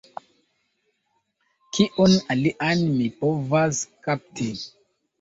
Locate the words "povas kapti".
3.23-4.53